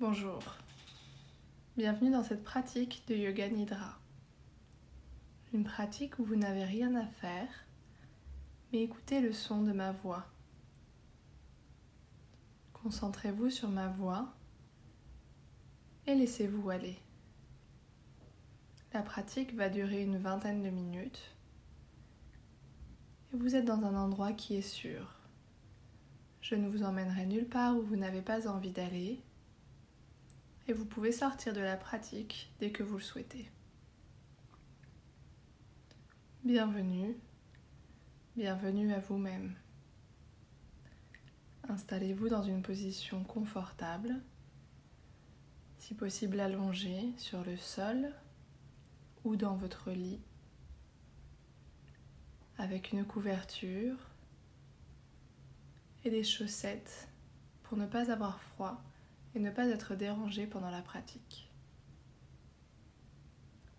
Bonjour. 0.00 0.40
Bienvenue 1.76 2.10
dans 2.10 2.24
cette 2.24 2.42
pratique 2.42 3.02
de 3.08 3.14
Yoga 3.14 3.50
Nidra. 3.50 3.98
Une 5.52 5.64
pratique 5.64 6.18
où 6.18 6.24
vous 6.24 6.36
n'avez 6.36 6.64
rien 6.64 6.94
à 6.94 7.04
faire, 7.04 7.66
mais 8.72 8.80
écoutez 8.80 9.20
le 9.20 9.34
son 9.34 9.60
de 9.60 9.72
ma 9.72 9.92
voix. 9.92 10.24
Concentrez-vous 12.72 13.50
sur 13.50 13.68
ma 13.68 13.88
voix 13.88 14.32
et 16.06 16.14
laissez-vous 16.14 16.70
aller. 16.70 16.96
La 18.94 19.02
pratique 19.02 19.54
va 19.54 19.68
durer 19.68 20.02
une 20.02 20.16
vingtaine 20.16 20.62
de 20.62 20.70
minutes 20.70 21.36
et 23.34 23.36
vous 23.36 23.54
êtes 23.54 23.66
dans 23.66 23.84
un 23.84 23.94
endroit 23.94 24.32
qui 24.32 24.56
est 24.56 24.62
sûr. 24.62 25.14
Je 26.40 26.54
ne 26.54 26.70
vous 26.70 26.84
emmènerai 26.84 27.26
nulle 27.26 27.50
part 27.50 27.76
où 27.76 27.82
vous 27.82 27.96
n'avez 27.96 28.22
pas 28.22 28.48
envie 28.48 28.72
d'aller 28.72 29.20
et 30.68 30.72
vous 30.72 30.84
pouvez 30.84 31.12
sortir 31.12 31.52
de 31.52 31.60
la 31.60 31.76
pratique 31.76 32.52
dès 32.60 32.70
que 32.70 32.82
vous 32.82 32.96
le 32.96 33.02
souhaitez. 33.02 33.50
Bienvenue, 36.44 37.16
bienvenue 38.36 38.92
à 38.92 39.00
vous-même. 39.00 39.54
Installez-vous 41.68 42.28
dans 42.28 42.42
une 42.42 42.62
position 42.62 43.22
confortable, 43.24 44.20
si 45.78 45.94
possible 45.94 46.40
allongée 46.40 47.12
sur 47.16 47.44
le 47.44 47.56
sol 47.56 48.14
ou 49.24 49.36
dans 49.36 49.54
votre 49.54 49.90
lit, 49.90 50.20
avec 52.58 52.92
une 52.92 53.04
couverture 53.04 53.96
et 56.04 56.10
des 56.10 56.24
chaussettes 56.24 57.08
pour 57.62 57.76
ne 57.76 57.86
pas 57.86 58.10
avoir 58.10 58.40
froid 58.40 58.82
et 59.34 59.38
ne 59.38 59.50
pas 59.50 59.66
être 59.66 59.94
dérangé 59.94 60.46
pendant 60.46 60.70
la 60.70 60.82
pratique. 60.82 61.50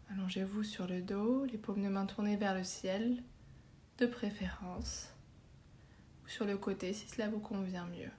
Allongez-vous 0.09 0.63
sur 0.63 0.87
le 0.87 1.01
dos, 1.01 1.45
les 1.45 1.57
paumes 1.57 1.83
de 1.83 1.87
main 1.87 2.05
tournées 2.05 2.35
vers 2.35 2.53
le 2.53 2.63
ciel, 2.63 3.23
de 3.97 4.05
préférence, 4.05 5.09
ou 6.23 6.27
sur 6.27 6.45
le 6.45 6.57
côté 6.57 6.91
si 6.93 7.07
cela 7.07 7.29
vous 7.29 7.39
convient 7.39 7.87
mieux. 7.87 8.11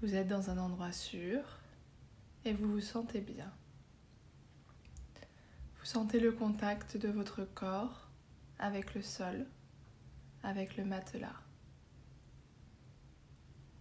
Vous 0.00 0.14
êtes 0.14 0.28
dans 0.28 0.48
un 0.48 0.56
endroit 0.56 0.92
sûr 0.92 1.42
et 2.46 2.54
vous 2.54 2.72
vous 2.72 2.80
sentez 2.80 3.20
bien. 3.20 3.52
Vous 5.78 5.84
sentez 5.84 6.20
le 6.20 6.32
contact 6.32 6.96
de 6.96 7.08
votre 7.08 7.44
corps 7.44 8.08
avec 8.58 8.94
le 8.94 9.02
sol, 9.02 9.46
avec 10.42 10.78
le 10.78 10.86
matelas. 10.86 11.49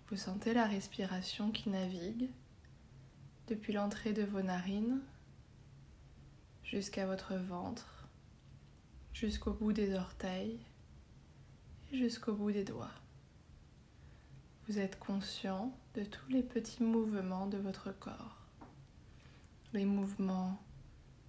Vous 0.10 0.18
sentez 0.18 0.56
la 0.56 0.66
respiration 0.66 1.52
qui 1.52 1.70
navigue 1.70 2.32
depuis 3.48 3.74
l'entrée 3.74 4.12
de 4.12 4.24
vos 4.24 4.42
narines 4.42 5.02
jusqu'à 6.64 7.06
votre 7.06 7.36
ventre, 7.36 8.08
jusqu'au 9.14 9.54
bout 9.54 9.72
des 9.72 9.94
orteils 9.94 10.60
et 11.92 11.98
jusqu'au 11.98 12.34
bout 12.34 12.52
des 12.52 12.64
doigts. 12.64 12.96
Vous 14.68 14.80
êtes 14.80 14.98
conscient 14.98 15.72
de 15.94 16.04
tous 16.04 16.28
les 16.32 16.42
petits 16.42 16.82
mouvements 16.82 17.46
de 17.46 17.60
votre 17.60 17.92
corps, 17.92 18.48
les 19.74 19.86
mouvements 19.86 20.60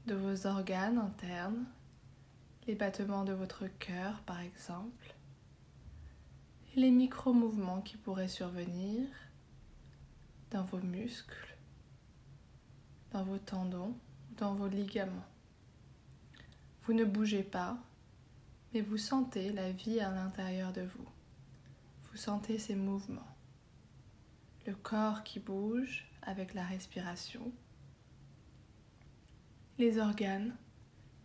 de 0.07 0.15
vos 0.15 0.47
organes 0.47 0.97
internes, 0.97 1.67
les 2.67 2.77
battements 2.77 3.25
de 3.25 3.35
votre 3.35 3.67
cœur 3.79 4.23
par 4.23 4.41
exemple, 4.41 5.15
les 6.77 6.91
micro-mouvements 6.91 7.81
qui 7.81 7.97
pourraient 7.97 8.29
survenir 8.29 9.09
dans 10.53 10.65
vos 10.65 10.79
muscles, 10.79 11.57
dans 13.13 13.25
vos 13.25 13.39
tendons, 13.39 13.97
dans 14.37 14.55
vos 14.55 14.69
ligaments. 14.69 15.27
Vous 16.85 16.93
ne 16.93 17.05
bougez 17.05 17.43
pas, 17.43 17.77
mais 18.73 18.83
vous 18.83 18.99
sentez 18.99 19.53
la 19.53 19.73
vie 19.73 19.99
à 20.01 20.11
l'intérieur 20.11 20.73
de 20.73 20.83
vous. 20.83 21.09
Vous 22.11 22.17
sentez 22.17 22.59
ces 22.59 22.77
mouvements. 22.77 23.37
Le 24.67 24.75
corps 24.75 25.25
qui 25.25 25.41
bouge 25.41 26.09
avec 26.23 26.55
la 26.55 26.65
respiration. 26.65 27.53
Les 29.79 29.99
organes 29.99 30.55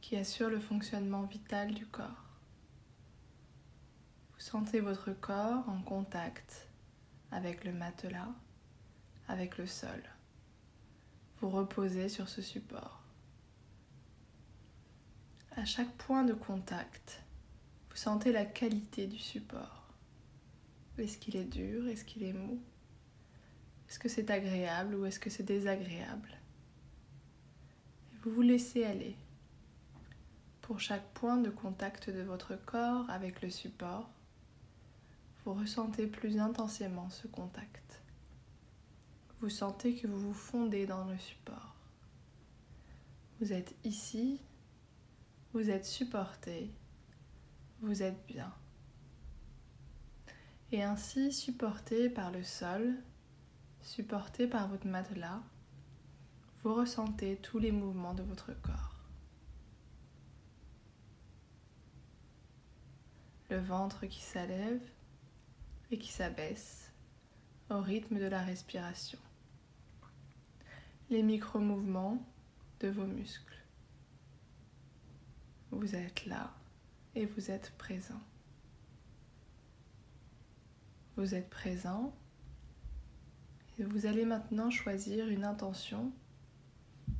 qui 0.01 0.15
assurent 0.15 0.49
le 0.49 0.59
fonctionnement 0.59 1.23
vital 1.23 1.73
du 1.73 1.85
corps. 1.85 2.24
Sentez 4.45 4.79
votre 4.79 5.11
corps 5.11 5.67
en 5.67 5.81
contact 5.81 6.67
avec 7.31 7.63
le 7.63 7.73
matelas, 7.73 8.31
avec 9.27 9.57
le 9.57 9.65
sol. 9.65 10.03
Vous 11.39 11.49
reposez 11.49 12.09
sur 12.09 12.29
ce 12.29 12.43
support. 12.43 13.01
À 15.55 15.65
chaque 15.65 15.91
point 15.93 16.23
de 16.23 16.35
contact, 16.35 17.23
vous 17.89 17.95
sentez 17.95 18.31
la 18.31 18.45
qualité 18.45 19.07
du 19.07 19.17
support. 19.17 19.91
Est-ce 20.99 21.17
qu'il 21.17 21.37
est 21.37 21.51
dur? 21.51 21.87
Est-ce 21.87 22.05
qu'il 22.05 22.21
est 22.21 22.33
mou? 22.33 22.61
Est-ce 23.89 23.97
que 23.97 24.09
c'est 24.09 24.29
agréable 24.29 24.93
ou 24.93 25.07
est-ce 25.07 25.19
que 25.19 25.31
c'est 25.31 25.41
désagréable? 25.41 26.37
Et 28.13 28.17
vous 28.21 28.29
vous 28.29 28.43
laissez 28.43 28.83
aller. 28.83 29.17
Pour 30.61 30.79
chaque 30.79 31.07
point 31.15 31.37
de 31.37 31.49
contact 31.49 32.11
de 32.11 32.21
votre 32.21 32.55
corps 32.55 33.09
avec 33.09 33.41
le 33.41 33.49
support, 33.49 34.11
vous 35.45 35.53
ressentez 35.53 36.07
plus 36.07 36.39
intensément 36.39 37.09
ce 37.11 37.27
contact. 37.27 38.01
Vous 39.41 39.49
sentez 39.49 39.95
que 39.95 40.07
vous 40.07 40.19
vous 40.19 40.33
fondez 40.33 40.87
dans 40.87 41.05
le 41.05 41.17
support. 41.19 41.75
Vous 43.39 43.53
êtes 43.53 43.75
ici, 43.83 44.41
vous 45.53 45.69
êtes 45.69 45.85
supporté, 45.85 46.71
vous 47.81 48.01
êtes 48.01 48.25
bien. 48.25 48.51
Et 50.71 50.81
ainsi, 50.81 51.31
supporté 51.31 52.09
par 52.09 52.31
le 52.31 52.43
sol, 52.43 52.95
supporté 53.81 54.47
par 54.47 54.67
votre 54.67 54.87
matelas, 54.87 55.43
vous 56.63 56.73
ressentez 56.73 57.37
tous 57.37 57.59
les 57.59 57.71
mouvements 57.71 58.15
de 58.15 58.23
votre 58.23 58.59
corps. 58.61 58.95
Le 63.51 63.59
ventre 63.59 64.07
qui 64.07 64.21
s'élève, 64.21 64.81
et 65.91 65.97
qui 65.97 66.11
s'abaisse 66.11 66.91
au 67.69 67.81
rythme 67.81 68.19
de 68.19 68.25
la 68.25 68.41
respiration. 68.41 69.19
Les 71.09 71.23
micro-mouvements 71.23 72.25
de 72.79 72.89
vos 72.89 73.05
muscles. 73.05 73.63
Vous 75.71 75.95
êtes 75.95 76.25
là 76.25 76.53
et 77.15 77.25
vous 77.25 77.51
êtes 77.51 77.73
présent. 77.77 78.21
Vous 81.17 81.33
êtes 81.33 81.49
présent 81.49 82.13
et 83.79 83.83
vous 83.83 84.05
allez 84.05 84.25
maintenant 84.25 84.69
choisir 84.69 85.27
une 85.27 85.45
intention 85.45 86.11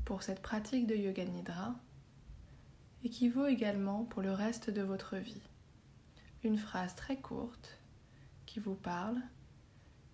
pour 0.06 0.24
cette 0.24 0.42
pratique 0.42 0.88
de 0.88 0.96
Yoga 0.96 1.26
Nidra 1.26 1.76
et 3.04 3.10
qui 3.10 3.30
vaut 3.30 3.46
également 3.46 4.04
pour 4.06 4.22
le 4.22 4.32
reste 4.32 4.70
de 4.70 4.82
votre 4.82 5.18
vie. 5.18 5.42
Une 6.44 6.58
phrase 6.58 6.96
très 6.96 7.18
courte 7.18 7.80
vous 8.60 8.76
parle, 8.76 9.22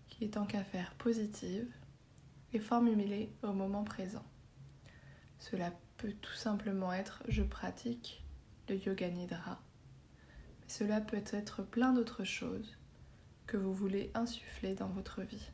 qui 0.07 0.24
est 0.24 0.38
en 0.38 0.46
qu'à 0.46 0.63
faire 0.63 0.94
positive 0.96 1.72
et 2.53 2.59
formulée 2.59 3.31
au 3.44 3.53
moment 3.53 3.84
présent. 3.84 4.25
Cela 5.40 5.72
peut 5.97 6.14
tout 6.22 6.34
simplement 6.34 6.93
être 6.93 7.23
je 7.28 7.43
pratique 7.43 8.23
le 8.70 8.76
yoga 8.76 9.09
nidra, 9.09 9.61
mais 10.61 10.70
cela 10.70 11.02
peut 11.02 11.23
être 11.32 11.64
plein 11.64 11.93
d'autres 11.93 12.23
choses 12.23 12.78
que 13.47 13.58
vous 13.58 13.73
voulez 13.73 14.11
insuffler 14.14 14.76
dans 14.76 14.90
votre 14.90 15.22
vie. 15.22 15.49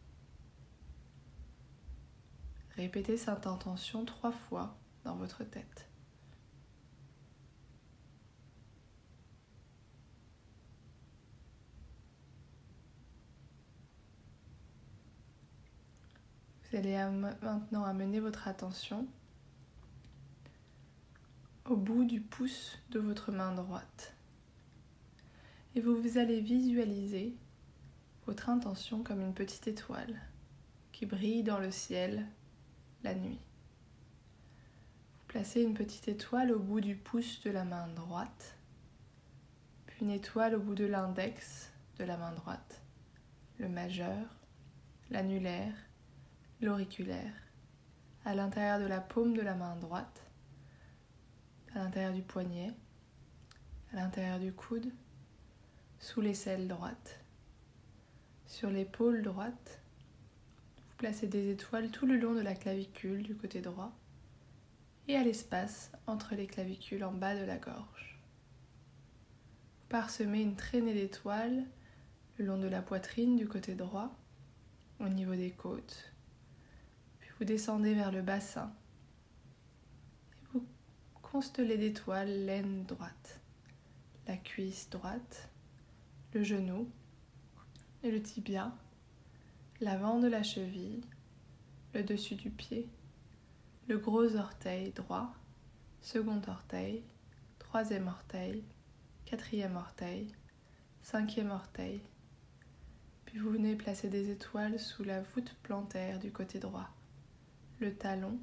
Répétez 2.76 3.18
cette 3.18 3.48
intention 3.48 4.06
trois 4.06 4.32
fois 4.32 4.78
dans 5.04 5.16
votre 5.16 5.44
tête. 5.44 5.87
Vous 16.70 16.78
allez 16.78 16.98
maintenant 17.42 17.86
amener 17.86 18.20
votre 18.20 18.50
attention 18.50 19.08
au 21.64 21.78
bout 21.78 22.04
du 22.04 22.20
pouce 22.20 22.78
de 22.92 23.00
votre 23.00 23.32
main 23.32 23.54
droite. 23.54 24.14
Et 25.76 25.80
vous, 25.80 26.18
allez 26.18 26.42
visualiser 26.42 27.36
votre 28.26 28.50
intention 28.50 29.02
comme 29.02 29.22
une 29.22 29.34
petite 29.34 29.68
étoile 29.68 30.20
qui 30.92 31.06
brille 31.06 31.44
dans 31.44 31.60
le 31.60 31.72
ciel 31.72 32.26
la 33.04 33.16
nuit. 33.16 33.40
Vous 35.20 35.26
placez 35.28 35.62
une 35.62 35.74
petite 35.74 36.10
étoile 36.10 36.52
au 36.52 36.60
bout 36.60 36.82
du 36.82 36.96
pouce 36.96 37.42
de 37.44 37.52
la 37.52 37.64
main 37.64 37.88
droite, 37.96 38.58
puis 39.86 40.04
une 40.04 40.12
étoile 40.12 40.56
au 40.56 40.60
bout 40.60 40.76
de 40.76 40.86
l'index 40.86 41.72
de 41.98 42.04
la 42.04 42.18
main 42.18 42.34
droite, 42.34 42.82
le 43.58 43.70
majeur, 43.70 44.26
l'annulaire, 45.12 45.74
l'auriculaire, 46.62 47.34
à 48.26 48.34
l'intérieur 48.34 48.80
de 48.80 48.86
la 48.86 49.00
paume 49.00 49.36
de 49.36 49.42
la 49.42 49.56
main 49.56 49.76
droite, 49.76 50.24
à 51.76 51.80
l'intérieur 51.80 52.14
du 52.14 52.22
poignet, 52.22 52.74
à 53.94 53.98
l'intérieur 53.98 54.40
du 54.40 54.52
coude, 54.52 54.92
sous 56.00 56.22
l'aisselle 56.22 56.68
droite, 56.68 57.20
sur 58.46 58.70
l'épaule 58.70 59.22
droite. 59.22 59.82
Vous 60.90 60.96
placez 60.98 61.28
des 61.28 61.52
étoiles 61.52 61.92
tout 61.92 62.06
le 62.06 62.18
long 62.18 62.34
de 62.34 62.42
la 62.42 62.56
clavicule 62.56 63.24
du 63.24 63.36
côté 63.36 63.62
droit 63.62 63.94
et 65.08 65.16
à 65.16 65.24
l'espace 65.24 65.92
entre 66.06 66.36
les 66.36 66.48
clavicules 66.48 67.04
en 67.04 67.14
bas 67.14 67.36
de 67.36 67.46
la 67.46 67.58
gorge. 67.58 68.20
Vous 69.82 69.90
parsemez 69.90 70.42
une 70.42 70.56
traînée 70.56 70.94
d'étoiles 70.94 71.66
le 72.38 72.46
long 72.46 72.58
de 72.58 72.68
la 72.68 72.82
poitrine 72.82 73.36
du 73.36 73.48
côté 73.48 73.74
droit, 73.74 74.16
au 75.00 75.10
niveau 75.10 75.36
des 75.36 75.52
côtes. 75.52 76.14
Vous 77.38 77.46
descendez 77.46 77.94
vers 77.94 78.12
le 78.12 78.22
bassin. 78.22 78.74
Et 80.32 80.46
vous 80.54 80.66
constellez 81.22 81.78
d'étoiles 81.78 82.46
l'aine 82.46 82.84
droite, 82.86 83.40
la 84.28 84.38
cuisse 84.38 84.90
droite, 84.90 85.50
le 86.34 86.44
genou 86.44 86.90
et 88.04 88.12
le 88.12 88.22
tibia, 88.22 88.76
l'avant 89.82 90.20
de 90.20 90.28
la 90.28 90.44
cheville, 90.44 91.02
le 91.94 92.04
dessus 92.04 92.36
du 92.36 92.50
pied, 92.50 92.90
le 93.88 93.98
gros 93.98 94.36
orteil 94.36 94.92
droit, 94.92 95.34
second 96.02 96.42
orteil, 96.48 97.04
troisième 97.60 98.08
orteil, 98.08 98.64
quatrième 99.26 99.76
orteil, 99.76 100.28
cinquième 101.02 101.52
orteil, 101.52 102.02
puis 103.26 103.40
vous 103.40 103.52
venez 103.52 103.76
placer 103.76 104.10
des 104.10 104.32
étoiles 104.32 104.80
sous 104.80 105.04
la 105.04 105.22
voûte 105.22 105.56
plantaire 105.64 106.18
du 106.18 106.32
côté 106.32 106.60
droit, 106.60 106.90
le 107.80 107.96
talon, 107.96 108.40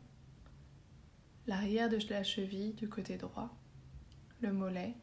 l'arrière 1.48 1.88
de 1.88 1.98
la 2.08 2.22
cheville 2.22 2.72
du 2.74 2.88
côté 2.88 3.16
droit, 3.16 3.52
le 4.40 4.52
mollet, 4.52 4.94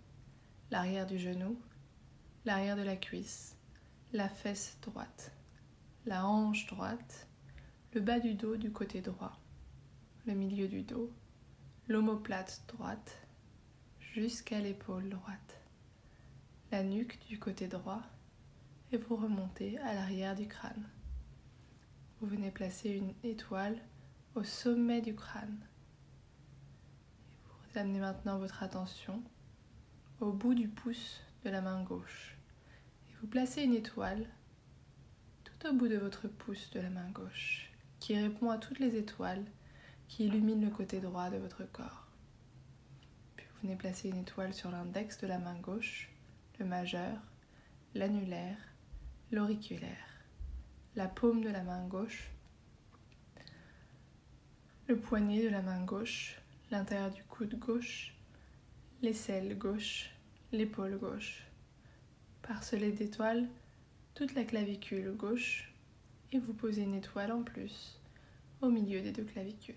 l'arrière 0.69 1.05
du 1.05 1.19
genou, 1.19 1.59
l'arrière 2.45 2.77
de 2.77 2.81
la 2.81 2.95
cuisse, 2.95 3.57
la 4.13 4.29
fesse 4.29 4.77
droite, 4.81 5.33
la 6.05 6.25
hanche 6.25 6.65
droite, 6.67 7.27
le 7.93 7.99
bas 7.99 8.19
du 8.19 8.35
dos 8.35 8.55
du 8.55 8.71
côté 8.71 9.01
droit, 9.01 9.37
le 10.25 10.33
milieu 10.33 10.69
du 10.69 10.83
dos, 10.83 11.11
l'omoplate 11.89 12.63
droite, 12.69 13.27
jusqu'à 14.13 14.61
l'épaule 14.61 15.09
droite, 15.09 15.59
la 16.71 16.83
nuque 16.83 17.19
du 17.27 17.37
côté 17.37 17.67
droit, 17.67 18.01
et 18.93 18.97
vous 18.97 19.17
remontez 19.17 19.77
à 19.79 19.93
l'arrière 19.93 20.35
du 20.35 20.47
crâne. 20.47 20.87
Vous 22.21 22.27
venez 22.27 22.51
placer 22.51 22.91
une 22.91 23.13
étoile 23.23 23.77
au 24.35 24.43
sommet 24.43 25.01
du 25.01 25.15
crâne. 25.15 25.59
vous 27.45 27.79
amenez 27.79 27.99
maintenant 27.99 28.37
votre 28.37 28.63
attention 28.63 29.21
au 30.19 30.31
bout 30.31 30.53
du 30.53 30.67
pouce 30.67 31.21
de 31.43 31.49
la 31.49 31.61
main 31.61 31.83
gauche. 31.83 32.37
Et 33.09 33.13
vous 33.19 33.27
placez 33.27 33.63
une 33.63 33.73
étoile 33.73 34.25
tout 35.43 35.67
au 35.67 35.73
bout 35.73 35.87
de 35.87 35.97
votre 35.97 36.27
pouce 36.27 36.69
de 36.71 36.79
la 36.79 36.89
main 36.89 37.09
gauche 37.11 37.71
qui 37.99 38.15
répond 38.15 38.49
à 38.49 38.57
toutes 38.57 38.79
les 38.79 38.95
étoiles 38.95 39.45
qui 40.07 40.25
illuminent 40.25 40.65
le 40.65 40.75
côté 40.75 40.99
droit 40.99 41.29
de 41.29 41.37
votre 41.37 41.63
corps. 41.71 42.07
Puis 43.35 43.45
vous 43.47 43.61
venez 43.63 43.75
placer 43.75 44.09
une 44.09 44.21
étoile 44.21 44.53
sur 44.53 44.71
l'index 44.71 45.17
de 45.19 45.27
la 45.27 45.39
main 45.39 45.59
gauche, 45.59 46.09
le 46.59 46.65
majeur, 46.65 47.17
l'annulaire 47.95 48.57
l'auriculaire, 49.31 50.25
la 50.95 51.07
paume 51.07 51.41
de 51.41 51.49
la 51.49 51.63
main 51.63 51.87
gauche, 51.87 52.31
le 54.87 54.97
poignet 54.97 55.43
de 55.43 55.49
la 55.49 55.61
main 55.61 55.83
gauche, 55.83 56.37
l'intérieur 56.69 57.11
du 57.11 57.23
coude 57.23 57.57
gauche, 57.57 58.13
l'aisselle 59.01 59.57
gauche, 59.57 60.09
l'épaule 60.51 60.97
gauche. 60.97 61.43
Parcelez 62.41 62.91
d'étoiles 62.91 63.47
toute 64.15 64.33
la 64.33 64.43
clavicule 64.43 65.13
gauche 65.15 65.73
et 66.31 66.39
vous 66.39 66.53
posez 66.53 66.83
une 66.83 66.95
étoile 66.95 67.31
en 67.31 67.43
plus 67.43 67.99
au 68.61 68.69
milieu 68.69 69.01
des 69.01 69.11
deux 69.11 69.23
clavicules. 69.23 69.75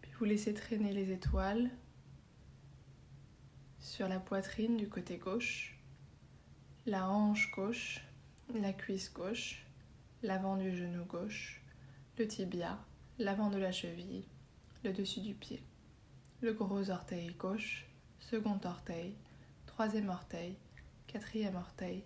Puis 0.00 0.12
vous 0.18 0.24
laissez 0.24 0.54
traîner 0.54 0.92
les 0.92 1.12
étoiles 1.12 1.70
sur 3.78 4.08
la 4.08 4.18
poitrine 4.18 4.76
du 4.76 4.88
côté 4.88 5.16
gauche, 5.16 5.78
la 6.86 7.08
hanche 7.08 7.50
gauche, 7.52 8.02
la 8.54 8.72
cuisse 8.72 9.12
gauche, 9.12 9.64
l'avant 10.22 10.56
du 10.56 10.76
genou 10.76 11.04
gauche, 11.04 11.62
le 12.18 12.26
tibia, 12.26 12.78
l'avant 13.18 13.48
de 13.48 13.56
la 13.56 13.72
cheville, 13.72 14.24
le 14.84 14.92
dessus 14.92 15.20
du 15.20 15.32
pied, 15.32 15.62
le 16.42 16.52
gros 16.52 16.90
orteil 16.90 17.32
gauche, 17.34 17.86
second 18.18 18.60
orteil, 18.64 19.14
troisième 19.64 20.10
orteil, 20.10 20.54
quatrième 21.06 21.56
orteil, 21.56 22.04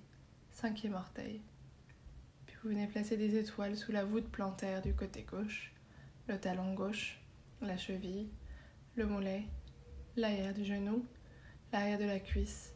cinquième 0.52 0.94
orteil. 0.94 1.40
Puis 2.46 2.56
vous 2.62 2.68
venez 2.68 2.86
placer 2.86 3.16
des 3.16 3.36
étoiles 3.36 3.76
sous 3.76 3.90
la 3.90 4.04
voûte 4.04 4.30
plantaire 4.30 4.82
du 4.82 4.94
côté 4.94 5.22
gauche, 5.22 5.72
le 6.28 6.38
talon 6.38 6.74
gauche, 6.74 7.20
la 7.60 7.76
cheville, 7.76 8.28
le 8.94 9.04
mollet, 9.04 9.44
l'arrière 10.16 10.54
du 10.54 10.64
genou, 10.64 11.04
l'arrière 11.72 11.98
de 11.98 12.04
la 12.04 12.20
cuisse, 12.20 12.72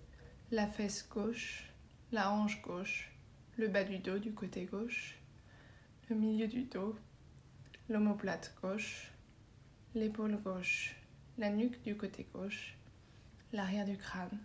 la 0.50 0.66
fesse 0.66 1.08
gauche, 1.08 1.70
la 2.10 2.32
hanche 2.32 2.60
gauche, 2.62 3.12
le 3.56 3.68
bas 3.68 3.84
du 3.84 3.98
dos 3.98 4.18
du 4.18 4.32
côté 4.32 4.64
gauche, 4.64 5.20
le 6.10 6.16
milieu 6.16 6.48
du 6.48 6.64
dos, 6.64 6.96
l'omoplate 7.88 8.54
gauche, 8.62 9.12
l'épaule 9.94 10.36
gauche, 10.42 10.96
la 11.36 11.50
nuque 11.50 11.82
du 11.82 11.96
côté 11.96 12.26
gauche, 12.32 12.76
l'arrière 13.52 13.84
du 13.84 13.98
crâne. 13.98 14.38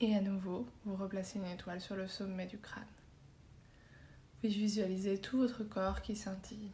Et 0.00 0.14
à 0.14 0.20
nouveau, 0.20 0.66
vous 0.84 0.96
replacez 0.96 1.38
une 1.38 1.46
étoile 1.46 1.80
sur 1.80 1.96
le 1.96 2.08
sommet 2.08 2.46
du 2.46 2.58
crâne. 2.58 2.84
Vous 4.42 4.48
visualisez 4.48 5.20
tout 5.20 5.38
votre 5.38 5.62
corps 5.62 6.02
qui 6.02 6.16
scintille. 6.16 6.72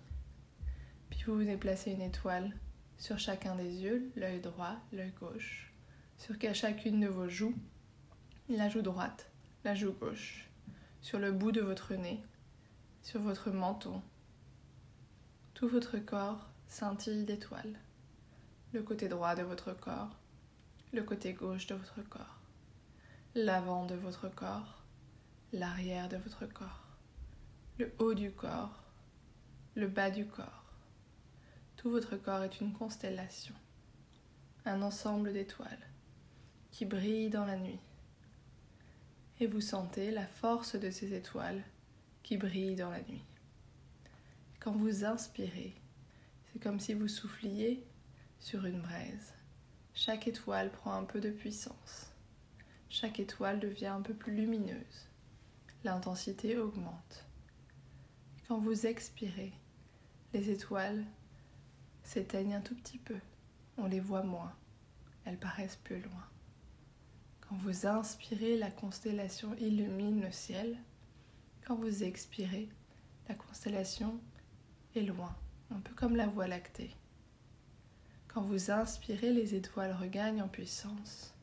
Puis 1.10 1.22
vous 1.26 1.36
venez 1.36 1.56
placer 1.56 1.92
une 1.92 2.00
étoile 2.00 2.52
sur 2.96 3.18
chacun 3.18 3.54
des 3.54 3.82
yeux, 3.82 4.10
l'œil 4.16 4.40
droit, 4.40 4.76
l'œil 4.92 5.12
gauche, 5.20 5.72
sur 6.16 6.34
chacune 6.54 7.00
de 7.00 7.08
vos 7.08 7.28
joues, 7.28 7.54
la 8.48 8.68
joue 8.68 8.82
droite, 8.82 9.30
la 9.64 9.74
joue 9.74 9.92
gauche, 9.92 10.48
sur 11.00 11.18
le 11.18 11.30
bout 11.30 11.52
de 11.52 11.60
votre 11.60 11.94
nez, 11.94 12.22
sur 13.02 13.20
votre 13.20 13.50
menton. 13.50 14.02
Tout 15.62 15.68
votre 15.68 15.98
corps 15.98 16.44
scintille 16.66 17.24
d'étoiles. 17.24 17.78
Le 18.72 18.82
côté 18.82 19.06
droit 19.06 19.36
de 19.36 19.44
votre 19.44 19.72
corps, 19.72 20.10
le 20.92 21.04
côté 21.04 21.34
gauche 21.34 21.68
de 21.68 21.76
votre 21.76 22.02
corps, 22.08 22.40
l'avant 23.36 23.86
de 23.86 23.94
votre 23.94 24.28
corps, 24.28 24.82
l'arrière 25.52 26.08
de 26.08 26.16
votre 26.16 26.46
corps, 26.46 26.82
le 27.78 27.92
haut 28.00 28.12
du 28.12 28.32
corps, 28.32 28.82
le 29.76 29.86
bas 29.86 30.10
du 30.10 30.26
corps. 30.26 30.64
Tout 31.76 31.90
votre 31.92 32.16
corps 32.16 32.42
est 32.42 32.60
une 32.60 32.72
constellation, 32.72 33.54
un 34.64 34.82
ensemble 34.82 35.32
d'étoiles 35.32 35.86
qui 36.72 36.86
brillent 36.86 37.30
dans 37.30 37.46
la 37.46 37.56
nuit 37.56 37.78
et 39.38 39.46
vous 39.46 39.60
sentez 39.60 40.10
la 40.10 40.26
force 40.26 40.74
de 40.74 40.90
ces 40.90 41.14
étoiles 41.14 41.62
qui 42.24 42.36
brillent 42.36 42.74
dans 42.74 42.90
la 42.90 43.02
nuit. 43.02 43.22
Quand 44.62 44.70
vous 44.70 45.04
inspirez, 45.04 45.74
c'est 46.44 46.62
comme 46.62 46.78
si 46.78 46.94
vous 46.94 47.08
souffliez 47.08 47.84
sur 48.38 48.64
une 48.64 48.80
braise. 48.80 49.34
Chaque 49.92 50.28
étoile 50.28 50.70
prend 50.70 50.92
un 50.92 51.02
peu 51.02 51.18
de 51.18 51.32
puissance. 51.32 52.12
Chaque 52.88 53.18
étoile 53.18 53.58
devient 53.58 53.88
un 53.88 54.02
peu 54.02 54.14
plus 54.14 54.32
lumineuse. 54.32 55.08
L'intensité 55.82 56.58
augmente. 56.58 57.26
Quand 58.46 58.58
vous 58.58 58.86
expirez, 58.86 59.52
les 60.32 60.48
étoiles 60.50 61.04
s'éteignent 62.04 62.54
un 62.54 62.60
tout 62.60 62.76
petit 62.76 62.98
peu. 62.98 63.18
On 63.78 63.86
les 63.86 63.98
voit 63.98 64.22
moins. 64.22 64.54
Elles 65.24 65.40
paraissent 65.40 65.80
plus 65.82 66.00
loin. 66.02 66.28
Quand 67.40 67.56
vous 67.56 67.84
inspirez, 67.84 68.56
la 68.56 68.70
constellation 68.70 69.56
illumine 69.56 70.20
le 70.20 70.30
ciel. 70.30 70.78
Quand 71.66 71.74
vous 71.74 72.04
expirez, 72.04 72.68
la 73.28 73.34
constellation 73.34 74.20
est 74.94 75.02
loin, 75.02 75.34
un 75.70 75.80
peu 75.80 75.94
comme 75.94 76.16
la 76.16 76.26
Voie 76.26 76.48
lactée. 76.48 76.94
Quand 78.28 78.42
vous 78.42 78.70
inspirez, 78.70 79.32
les 79.32 79.54
étoiles 79.54 79.96
regagnent 80.00 80.42
en 80.42 80.48
puissance. 80.48 81.34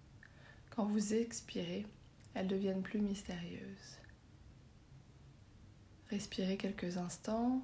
Quand 0.71 0.85
vous 0.85 1.13
expirez, 1.13 1.85
elles 2.33 2.47
deviennent 2.47 2.81
plus 2.81 2.99
mystérieuses. 2.99 3.97
Respirez 6.09 6.57
quelques 6.57 6.97
instants 6.97 7.61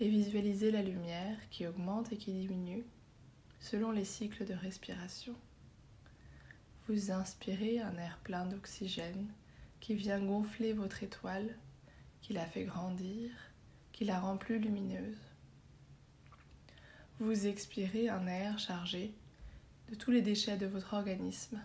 et 0.00 0.08
visualisez 0.08 0.70
la 0.70 0.82
lumière 0.82 1.36
qui 1.50 1.66
augmente 1.66 2.12
et 2.12 2.16
qui 2.16 2.32
diminue 2.32 2.84
selon 3.58 3.90
les 3.90 4.04
cycles 4.04 4.44
de 4.44 4.54
respiration. 4.54 5.34
Vous 6.86 7.10
inspirez 7.10 7.80
un 7.80 7.96
air 7.96 8.18
plein 8.22 8.46
d'oxygène 8.46 9.26
qui 9.80 9.94
vient 9.94 10.20
gonfler 10.20 10.72
votre 10.72 11.02
étoile, 11.02 11.56
qui 12.20 12.32
la 12.32 12.46
fait 12.46 12.64
grandir, 12.64 13.30
qui 13.98 14.04
la 14.04 14.20
rend 14.20 14.36
plus 14.36 14.60
lumineuse. 14.60 15.18
Vous 17.18 17.48
expirez 17.48 18.08
un 18.08 18.28
air 18.28 18.56
chargé 18.60 19.12
de 19.90 19.96
tous 19.96 20.12
les 20.12 20.22
déchets 20.22 20.56
de 20.56 20.66
votre 20.66 20.94
organisme. 20.94 21.60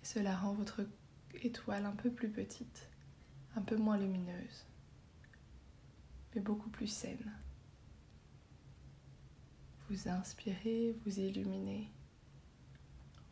Et 0.00 0.06
cela 0.06 0.36
rend 0.36 0.52
votre 0.52 0.82
étoile 1.42 1.84
un 1.84 1.96
peu 1.96 2.12
plus 2.12 2.28
petite, 2.28 2.88
un 3.56 3.62
peu 3.62 3.74
moins 3.74 3.98
lumineuse, 3.98 4.66
mais 6.32 6.40
beaucoup 6.40 6.70
plus 6.70 6.86
saine. 6.86 7.32
Vous 9.88 10.08
inspirez, 10.08 10.94
vous 11.04 11.18
illuminez. 11.18 11.90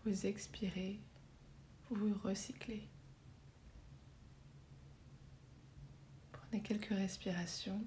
Vous 0.05 0.27
expirez, 0.27 0.99
vous 1.91 2.13
recyclez. 2.25 2.89
Quelques 6.69 6.89
respirations 6.89 7.83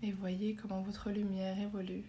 et 0.00 0.12
voyez 0.12 0.54
comment 0.54 0.80
votre 0.80 1.10
lumière 1.10 1.58
évolue. 1.58 2.04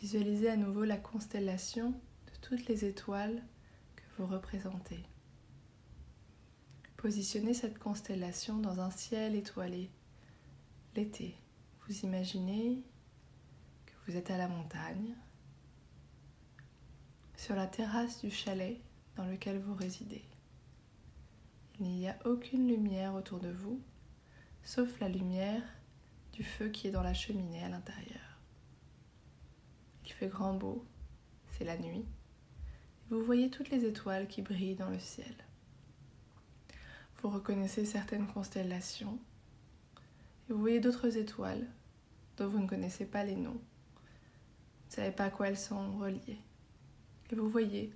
Visualisez 0.00 0.48
à 0.48 0.56
nouveau 0.56 0.84
la 0.84 0.96
constellation 0.96 1.90
de 1.90 2.32
toutes 2.40 2.66
les 2.68 2.86
étoiles 2.86 3.42
que 3.96 4.02
vous 4.16 4.26
représentez. 4.26 5.04
Positionnez 6.96 7.52
cette 7.52 7.78
constellation 7.78 8.56
dans 8.56 8.80
un 8.80 8.90
ciel 8.90 9.34
étoilé. 9.34 9.90
L'été, 10.98 11.36
vous 11.86 12.00
imaginez 12.00 12.82
que 13.86 13.92
vous 14.04 14.16
êtes 14.16 14.32
à 14.32 14.36
la 14.36 14.48
montagne, 14.48 15.14
sur 17.36 17.54
la 17.54 17.68
terrasse 17.68 18.20
du 18.20 18.32
chalet 18.32 18.80
dans 19.14 19.24
lequel 19.24 19.60
vous 19.60 19.76
résidez. 19.76 20.24
Il 21.78 21.86
n'y 21.86 22.08
a 22.08 22.18
aucune 22.24 22.66
lumière 22.66 23.14
autour 23.14 23.38
de 23.38 23.48
vous, 23.48 23.80
sauf 24.64 24.98
la 24.98 25.08
lumière 25.08 25.62
du 26.32 26.42
feu 26.42 26.68
qui 26.68 26.88
est 26.88 26.90
dans 26.90 27.04
la 27.04 27.14
cheminée 27.14 27.62
à 27.62 27.68
l'intérieur. 27.68 28.40
Il 30.04 30.12
fait 30.12 30.26
grand 30.26 30.54
beau, 30.54 30.84
c'est 31.52 31.64
la 31.64 31.78
nuit. 31.78 32.06
Vous 33.08 33.22
voyez 33.22 33.50
toutes 33.50 33.70
les 33.70 33.84
étoiles 33.84 34.26
qui 34.26 34.42
brillent 34.42 34.74
dans 34.74 34.90
le 34.90 34.98
ciel. 34.98 35.36
Vous 37.22 37.30
reconnaissez 37.30 37.84
certaines 37.84 38.26
constellations 38.26 39.20
et 40.48 40.52
vous 40.52 40.60
voyez 40.60 40.80
d'autres 40.80 41.16
étoiles 41.16 41.66
dont 42.36 42.48
vous 42.48 42.60
ne 42.60 42.68
connaissez 42.68 43.04
pas 43.04 43.24
les 43.24 43.36
noms. 43.36 43.50
Vous 43.52 44.90
ne 44.90 44.94
savez 44.94 45.10
pas 45.10 45.24
à 45.24 45.30
quoi 45.30 45.48
elles 45.48 45.58
sont 45.58 45.98
reliées. 45.98 46.38
Et 47.30 47.34
vous 47.34 47.50
voyez 47.50 47.92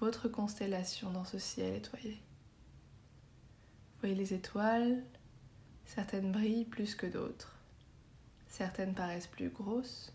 votre 0.00 0.28
constellation 0.28 1.10
dans 1.10 1.24
ce 1.24 1.38
ciel 1.38 1.74
étoilé. 1.74 2.12
Vous 3.94 4.00
voyez 4.00 4.14
les 4.14 4.34
étoiles, 4.34 5.02
certaines 5.84 6.32
brillent 6.32 6.64
plus 6.64 6.94
que 6.94 7.06
d'autres. 7.06 7.56
Certaines 8.48 8.94
paraissent 8.94 9.26
plus 9.26 9.50
grosses, 9.50 10.12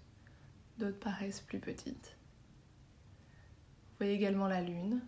d'autres 0.78 1.00
paraissent 1.00 1.42
plus 1.42 1.60
petites. 1.60 2.18
Vous 3.92 4.00
voyez 4.00 4.14
également 4.14 4.48
la 4.48 4.62
lune 4.62 5.02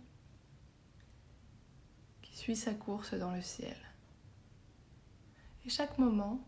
qui 2.22 2.36
suit 2.36 2.56
sa 2.56 2.72
course 2.72 3.14
dans 3.14 3.32
le 3.32 3.42
ciel. 3.42 3.76
Chaque 5.68 5.98
moment, 5.98 6.40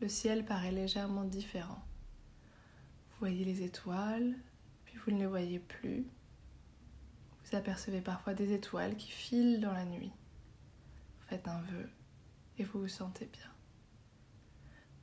le 0.00 0.08
ciel 0.08 0.44
paraît 0.44 0.70
légèrement 0.70 1.24
différent. 1.24 1.82
Vous 3.10 3.16
voyez 3.18 3.44
les 3.44 3.64
étoiles, 3.64 4.36
puis 4.84 4.96
vous 4.98 5.10
ne 5.10 5.18
les 5.18 5.26
voyez 5.26 5.58
plus. 5.58 6.06
Vous 7.42 7.56
apercevez 7.56 8.00
parfois 8.00 8.34
des 8.34 8.52
étoiles 8.52 8.96
qui 8.96 9.10
filent 9.10 9.58
dans 9.58 9.72
la 9.72 9.84
nuit. 9.84 10.12
Vous 10.12 11.26
faites 11.26 11.48
un 11.48 11.60
vœu 11.62 11.90
et 12.56 12.62
vous 12.62 12.82
vous 12.82 12.88
sentez 12.88 13.26
bien. 13.26 13.50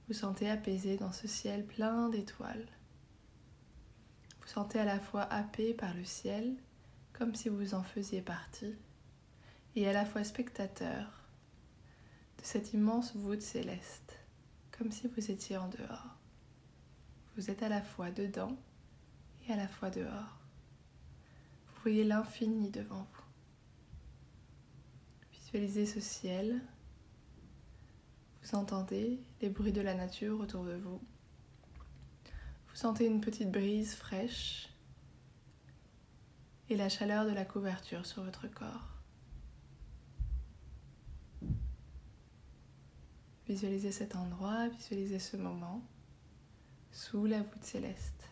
Vous 0.08 0.14
sentez 0.14 0.50
apaisé 0.50 0.96
dans 0.96 1.12
ce 1.12 1.28
ciel 1.28 1.66
plein 1.66 2.08
d'étoiles. 2.08 2.70
Vous 4.40 4.48
sentez 4.48 4.80
à 4.80 4.86
la 4.86 5.02
fois 5.02 5.24
happé 5.24 5.74
par 5.74 5.94
le 5.94 6.06
ciel, 6.06 6.56
comme 7.12 7.36
si 7.36 7.50
vous 7.50 7.74
en 7.74 7.84
faisiez 7.84 8.22
partie, 8.22 8.78
et 9.76 9.86
à 9.86 9.92
la 9.92 10.06
fois 10.06 10.24
spectateur 10.24 11.25
cette 12.46 12.74
immense 12.74 13.16
voûte 13.16 13.42
céleste, 13.42 14.20
comme 14.78 14.92
si 14.92 15.08
vous 15.08 15.32
étiez 15.32 15.58
en 15.58 15.68
dehors. 15.68 16.16
Vous 17.36 17.50
êtes 17.50 17.64
à 17.64 17.70
la 17.70 17.82
fois 17.82 18.12
dedans 18.12 18.56
et 19.48 19.52
à 19.52 19.56
la 19.56 19.68
fois 19.68 19.90
dehors. 19.90 20.38
Vous 21.66 21.82
voyez 21.82 22.04
l'infini 22.04 22.70
devant 22.70 23.08
vous. 23.12 23.24
Visualisez 25.34 25.88
ce 25.88 26.00
ciel. 26.00 26.62
Vous 28.44 28.56
entendez 28.56 29.20
les 29.42 29.50
bruits 29.50 29.74
de 29.74 29.82
la 29.82 29.96
nature 29.96 30.40
autour 30.40 30.66
de 30.66 30.76
vous. 30.76 31.02
Vous 32.68 32.76
sentez 32.76 33.08
une 33.08 33.22
petite 33.22 33.52
brise 33.52 33.96
fraîche 33.96 34.70
et 36.70 36.76
la 36.76 36.90
chaleur 36.90 37.26
de 37.26 37.32
la 37.32 37.44
couverture 37.44 38.06
sur 38.06 38.24
votre 38.24 38.48
corps. 38.48 38.95
Visualisez 43.48 43.92
cet 43.92 44.16
endroit, 44.16 44.68
visualisez 44.70 45.20
ce 45.20 45.38
moment 45.38 45.84
sous 46.92 47.26
la 47.26 47.44
voûte 47.44 47.64
céleste 47.64 48.24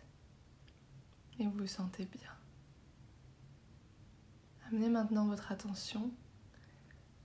et 1.40 1.46
vous 1.46 1.52
vous 1.52 1.68
sentez 1.68 2.06
bien. 2.06 2.32
Amenez 4.68 4.90
maintenant 4.90 5.28
votre 5.28 5.52
attention 5.52 6.12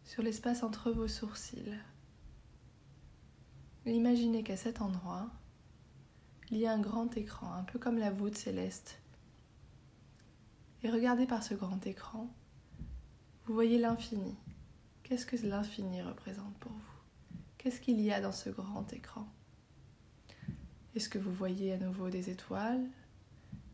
sur 0.04 0.22
l'espace 0.22 0.62
entre 0.62 0.90
vos 0.90 1.08
sourcils. 1.08 1.78
Imaginez 3.86 4.42
qu'à 4.42 4.56
cet 4.56 4.82
endroit, 4.82 5.30
il 6.50 6.58
y 6.58 6.66
a 6.66 6.72
un 6.72 6.80
grand 6.80 7.16
écran, 7.16 7.52
un 7.52 7.64
peu 7.64 7.78
comme 7.78 7.98
la 7.98 8.10
voûte 8.10 8.36
céleste. 8.36 9.00
Et 10.82 10.90
regardez 10.90 11.26
par 11.26 11.42
ce 11.42 11.54
grand 11.54 11.86
écran, 11.86 12.28
vous 13.46 13.54
voyez 13.54 13.78
l'infini. 13.78 14.36
Qu'est-ce 15.02 15.24
que 15.24 15.36
l'infini 15.46 16.02
représente 16.02 16.54
pour 16.58 16.72
vous? 16.72 16.97
Qu'est-ce 17.58 17.80
qu'il 17.80 18.00
y 18.00 18.12
a 18.12 18.20
dans 18.20 18.32
ce 18.32 18.50
grand 18.50 18.92
écran? 18.92 19.28
Est-ce 20.94 21.08
que 21.08 21.18
vous 21.18 21.32
voyez 21.32 21.72
à 21.72 21.76
nouveau 21.76 22.08
des 22.08 22.30
étoiles? 22.30 22.86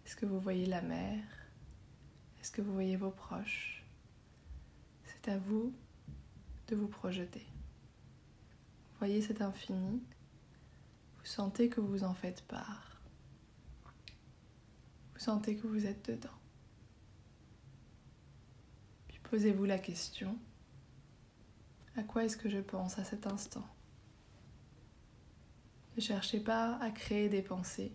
Est-ce 0.04 0.16
que 0.16 0.24
vous 0.24 0.40
voyez 0.40 0.64
la 0.64 0.80
mer? 0.80 1.22
Est-ce 2.40 2.50
que 2.50 2.62
vous 2.62 2.72
voyez 2.72 2.96
vos 2.96 3.10
proches? 3.10 3.84
C'est 5.04 5.30
à 5.30 5.38
vous 5.38 5.74
de 6.68 6.76
vous 6.76 6.88
projeter. 6.88 7.46
Voyez 8.98 9.20
cet 9.20 9.42
infini? 9.42 10.02
Vous 11.18 11.26
sentez 11.26 11.68
que 11.68 11.80
vous 11.80 12.04
en 12.04 12.14
faites 12.14 12.42
part. 12.42 13.02
Vous 15.12 15.20
sentez 15.20 15.56
que 15.56 15.66
vous 15.66 15.86
êtes 15.86 16.10
dedans. 16.10 16.40
Puis 19.08 19.20
posez-vous 19.22 19.66
la 19.66 19.78
question, 19.78 20.38
à 21.96 22.02
quoi 22.02 22.24
est-ce 22.24 22.36
que 22.36 22.48
je 22.48 22.58
pense 22.58 22.98
à 22.98 23.04
cet 23.04 23.26
instant? 23.26 23.66
Ne 25.96 26.00
cherchez 26.00 26.40
pas 26.40 26.76
à 26.78 26.90
créer 26.90 27.28
des 27.28 27.42
pensées. 27.42 27.92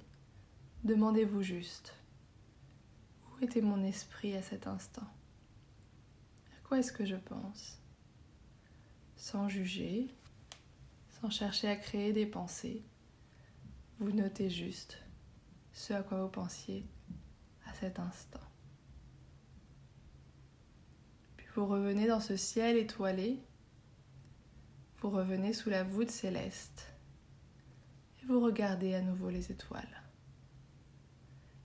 Demandez-vous 0.86 1.44
juste, 1.44 1.94
où 3.28 3.44
était 3.44 3.62
mon 3.62 3.84
esprit 3.84 4.36
à 4.38 4.42
cet 4.42 4.68
instant? 4.68 5.08
À 6.58 6.68
quoi 6.68 6.80
est-ce 6.80 6.94
que 6.94 7.06
je 7.06 7.18
pense? 7.18 7.82
Sans 9.18 9.50
juger, 9.50 10.08
sans 11.20 11.30
chercher 11.30 11.68
à 11.68 11.76
créer 11.76 12.14
des 12.14 12.26
pensées, 12.26 12.86
vous 14.00 14.14
notez 14.14 14.50
juste 14.50 14.98
ce 15.74 15.92
à 15.92 16.02
quoi 16.02 16.24
vous 16.24 16.30
pensiez 16.30 16.86
à 17.66 17.74
cet 17.74 18.00
instant. 18.00 18.40
Puis 21.36 21.48
vous 21.54 21.66
revenez 21.66 22.08
dans 22.08 22.22
ce 22.22 22.38
ciel 22.38 22.78
étoilé, 22.78 23.44
vous 25.02 25.10
revenez 25.10 25.52
sous 25.52 25.70
la 25.70 25.84
voûte 25.84 26.12
céleste 26.12 26.94
vous 28.30 28.40
regardez 28.42 28.94
à 28.94 29.02
nouveau 29.02 29.32
les 29.32 29.52
étoiles. 29.52 30.04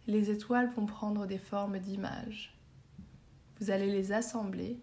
les 0.06 0.30
étoiles 0.30 0.70
vont 0.70 0.86
prendre 0.86 1.26
des 1.26 1.38
formes 1.38 1.78
d'images. 1.78 2.58
Vous 3.60 3.70
allez 3.70 3.92
les 3.92 4.12
assembler 4.12 4.80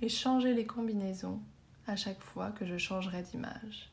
et 0.00 0.08
changer 0.08 0.54
les 0.54 0.64
combinaisons 0.66 1.42
à 1.86 1.96
chaque 1.96 2.20
fois 2.20 2.50
que 2.50 2.64
je 2.64 2.78
changerai 2.78 3.22
d'image. 3.22 3.92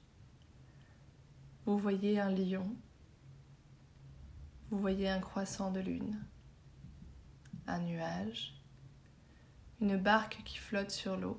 Vous 1.65 1.77
voyez 1.77 2.21
un 2.21 2.31
lion, 2.31 2.73
vous 4.69 4.79
voyez 4.79 5.09
un 5.09 5.19
croissant 5.19 5.71
de 5.71 5.81
lune, 5.81 6.23
un 7.67 7.79
nuage, 7.79 8.55
une 9.81 9.97
barque 9.97 10.41
qui 10.45 10.57
flotte 10.57 10.91
sur 10.91 11.17
l'eau, 11.17 11.37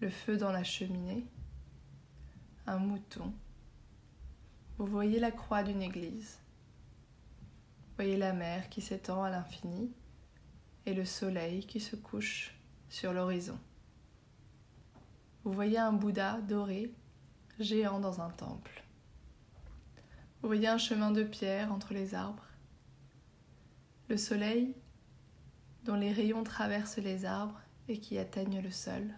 le 0.00 0.10
feu 0.10 0.36
dans 0.36 0.50
la 0.50 0.64
cheminée, 0.64 1.28
un 2.66 2.78
mouton. 2.78 3.32
Vous 4.78 4.86
voyez 4.86 5.18
la 5.18 5.32
croix 5.32 5.64
d'une 5.64 5.82
église. 5.82 6.38
Voyez 7.96 8.16
la 8.16 8.32
mer 8.32 8.68
qui 8.68 8.80
s'étend 8.80 9.24
à 9.24 9.30
l'infini 9.30 9.92
et 10.86 10.94
le 10.94 11.04
soleil 11.04 11.66
qui 11.66 11.80
se 11.80 11.96
couche 11.96 12.54
sur 12.88 13.12
l'horizon. 13.12 13.58
Vous 15.42 15.50
voyez 15.52 15.78
un 15.78 15.92
Bouddha 15.92 16.40
doré, 16.42 16.94
géant 17.58 17.98
dans 17.98 18.20
un 18.20 18.30
temple. 18.30 18.84
Vous 20.42 20.48
voyez 20.48 20.68
un 20.68 20.78
chemin 20.78 21.10
de 21.10 21.24
pierre 21.24 21.72
entre 21.72 21.92
les 21.92 22.14
arbres. 22.14 22.46
Le 24.08 24.16
soleil 24.16 24.76
dont 25.82 25.96
les 25.96 26.12
rayons 26.12 26.44
traversent 26.44 26.98
les 26.98 27.24
arbres 27.24 27.60
et 27.88 27.98
qui 27.98 28.16
atteignent 28.16 28.62
le 28.62 28.70
sol. 28.70 29.12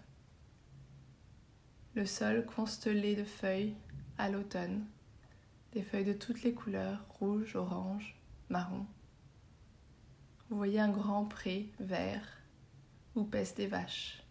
Le 1.94 2.06
sol 2.06 2.46
constellé 2.46 3.14
de 3.14 3.24
feuilles 3.24 3.76
à 4.16 4.30
l'automne, 4.30 4.86
des 5.72 5.82
feuilles 5.82 6.04
de 6.04 6.12
toutes 6.12 6.42
les 6.42 6.52
couleurs, 6.52 7.04
rouge, 7.08 7.54
orange, 7.56 8.16
marron. 8.48 8.86
Vous 10.48 10.56
voyez 10.56 10.80
un 10.80 10.90
grand 10.90 11.26
pré 11.26 11.72
vert 11.78 12.26
où 13.14 13.24
pèsent 13.24 13.54
des 13.54 13.68
vaches. 13.68 14.22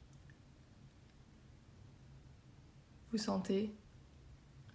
Vous 3.11 3.17
sentez 3.17 3.73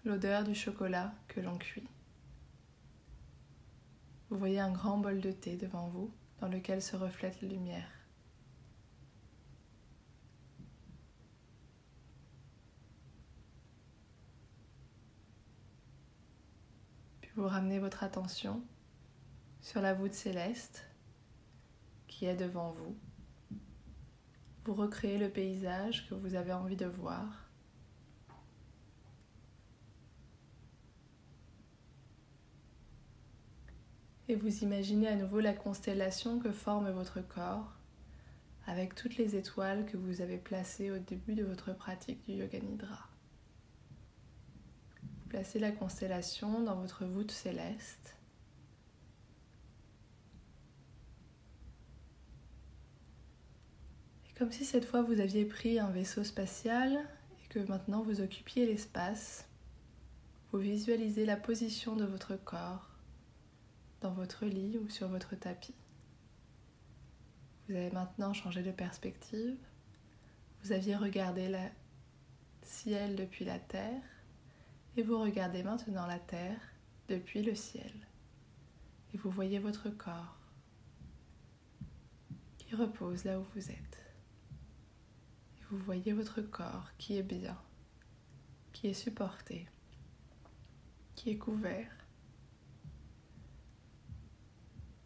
l'odeur 0.05 0.45
du 0.45 0.55
chocolat 0.55 1.15
que 1.29 1.41
l'on 1.41 1.59
cuit. 1.59 1.89
Vous 4.31 4.39
voyez 4.39 4.61
un 4.61 4.73
grand 4.73 4.99
bol 4.99 5.21
de 5.21 5.31
thé 5.31 5.57
devant 5.57 5.89
vous 5.89 6.13
dans 6.41 6.49
lequel 6.49 6.83
se 6.83 6.97
reflète 6.97 7.41
la 7.43 7.49
lumière. 7.49 8.04
Vous 17.37 17.49
ramenez 17.49 17.81
votre 17.81 18.05
attention 18.05 18.63
sur 19.61 19.81
la 19.81 19.93
voûte 19.93 20.15
céleste 20.15 20.85
qui 22.07 22.27
est 22.27 22.37
devant 22.37 22.71
vous. 22.71 22.97
Vous 24.65 24.75
recréez 24.75 25.19
le 25.19 25.29
paysage 25.29 26.09
que 26.09 26.15
vous 26.15 26.37
avez 26.37 26.53
envie 26.53 26.77
de 26.77 26.87
voir. 26.87 27.51
Et 34.29 34.37
vous 34.37 34.63
imaginez 34.63 35.09
à 35.09 35.17
nouveau 35.17 35.41
la 35.41 35.53
constellation 35.53 36.39
que 36.39 36.53
forme 36.53 36.91
votre 36.91 37.21
corps 37.21 37.73
avec 38.67 38.95
toutes 38.95 39.17
les 39.17 39.37
étoiles 39.37 39.85
que 39.87 39.97
vous 39.97 40.23
avez 40.23 40.39
placées 40.39 40.91
au 40.91 40.99
début 40.99 41.35
de 41.35 41.45
votre 41.45 41.75
pratique 41.75 42.25
du 42.25 42.33
Yoga 42.33 42.61
Nidra. 42.61 43.14
Placez 45.35 45.59
la 45.59 45.73
constellation 45.73 46.61
dans 46.61 46.77
votre 46.77 47.05
voûte 47.05 47.33
céleste. 47.33 48.17
Et 54.31 54.39
comme 54.39 54.53
si 54.53 54.65
cette 54.65 54.85
fois 54.85 55.03
vous 55.03 55.19
aviez 55.19 55.45
pris 55.45 55.81
un 55.81 55.91
vaisseau 55.91 56.23
spatial 56.23 57.05
et 57.43 57.49
que 57.49 57.59
maintenant 57.59 58.03
vous 58.03 58.21
occupiez 58.21 58.65
l'espace, 58.65 59.49
vous 60.53 60.61
visualisez 60.61 61.27
la 61.27 61.37
position 61.37 61.97
de 61.97 62.05
votre 62.05 62.37
corps 62.37 62.91
dans 64.03 64.13
votre 64.13 64.47
lit 64.47 64.79
ou 64.79 64.89
sur 64.89 65.09
votre 65.09 65.35
tapis. 65.35 65.75
Vous 67.67 67.75
avez 67.75 67.91
maintenant 67.91 68.33
changé 68.35 68.63
de 68.63 68.71
perspective. 68.71 69.59
Vous 70.63 70.71
aviez 70.71 70.95
regardé 70.95 71.49
le 71.49 71.59
ciel 72.63 73.17
depuis 73.17 73.45
la 73.45 73.59
terre 73.59 74.14
et 74.97 75.03
vous 75.03 75.19
regardez 75.19 75.63
maintenant 75.63 76.07
la 76.07 76.19
terre 76.19 76.61
depuis 77.09 77.43
le 77.43 77.55
ciel. 77.55 77.93
Et 79.13 79.17
vous 79.17 79.31
voyez 79.31 79.59
votre 79.59 79.91
corps 79.91 80.39
qui 82.59 82.75
repose 82.75 83.25
là 83.25 83.39
où 83.39 83.45
vous 83.55 83.71
êtes. 83.71 83.99
Et 85.59 85.63
vous 85.71 85.79
voyez 85.79 86.13
votre 86.13 86.41
corps 86.43 86.91
qui 86.99 87.17
est 87.17 87.23
bien, 87.23 87.59
qui 88.73 88.89
est 88.89 88.95
supporté, 88.95 89.69
qui 91.15 91.31
est 91.31 91.39
couvert 91.39 91.91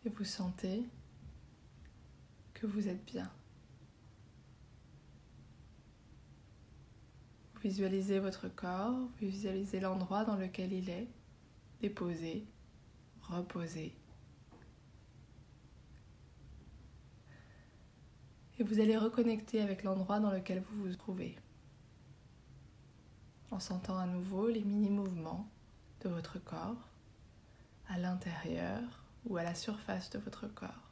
et 0.05 0.11
vous 0.11 0.24
sentez 0.24 0.85
que 2.55 2.66
vous 2.66 2.88
êtes 2.88 3.05
bien. 3.05 3.31
Visualisez 7.68 8.18
votre 8.18 8.48
corps, 8.48 8.96
visualisez 9.20 9.78
l'endroit 9.78 10.24
dans 10.24 10.37
lequel 10.37 10.72
il 10.72 10.88
est, 10.88 11.07
déposé, 11.83 12.46
reposé. 13.20 13.94
Et 18.59 18.64
vous 18.64 18.81
allez 18.81 18.96
reconnecter 18.96 19.61
avec 19.61 19.83
l'endroit 19.83 20.18
dans 20.18 20.31
lequel 20.31 20.62
vous 20.62 20.85
vous 20.85 20.94
trouvez, 20.94 21.37
en 23.50 23.61
sentant 23.61 23.98
à 23.98 24.07
nouveau 24.07 24.48
les 24.48 24.64
mini-mouvements 24.64 25.46
de 26.00 26.09
votre 26.09 26.38
corps 26.38 26.88
à 27.90 27.98
l'intérieur 27.98 28.81
ou 29.26 29.37
à 29.37 29.42
la 29.42 29.54
surface 29.54 30.09
de 30.09 30.18
votre 30.18 30.46
corps. 30.46 30.90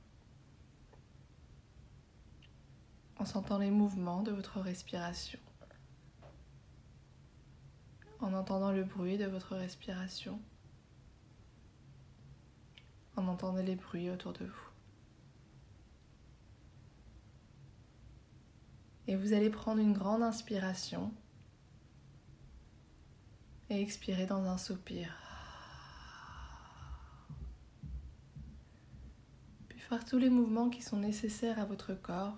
En 3.18 3.24
sentant 3.24 3.56
les 3.56 3.70
mouvements 3.70 4.22
de 4.22 4.30
votre 4.30 4.60
respiration. 4.60 5.38
En 8.20 8.32
entendant 8.32 8.72
le 8.72 8.84
bruit 8.84 9.18
de 9.18 9.26
votre 9.26 9.56
respiration. 9.56 10.40
En 13.16 13.26
entendant 13.28 13.62
les 13.62 13.76
bruits 13.76 14.10
autour 14.10 14.32
de 14.32 14.44
vous. 14.44 14.70
Et 19.08 19.16
vous 19.16 19.32
allez 19.32 19.50
prendre 19.50 19.80
une 19.80 19.92
grande 19.92 20.22
inspiration 20.22 21.12
et 23.70 23.80
expirer 23.80 24.26
dans 24.26 24.44
un 24.44 24.58
soupir. 24.58 25.26
faire 29.88 30.04
tous 30.04 30.18
les 30.18 30.30
mouvements 30.30 30.68
qui 30.68 30.82
sont 30.82 30.98
nécessaires 30.98 31.60
à 31.60 31.64
votre 31.64 31.94
corps 31.94 32.36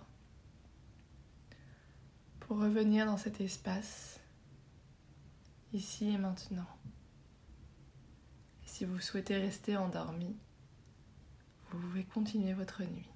pour 2.41 2.59
revenir 2.59 3.07
dans 3.07 3.17
cet 3.17 3.41
espace, 3.41 4.18
ici 5.73 6.11
et 6.11 6.19
maintenant. 6.19 6.67
Et 8.65 8.69
si 8.69 8.85
vous 8.85 9.01
souhaitez 9.01 9.37
rester 9.37 9.77
endormi, 9.77 10.37
vous 11.71 11.79
pouvez 11.79 12.05
continuer 12.05 12.55
votre 12.55 12.83
nuit. 12.83 13.09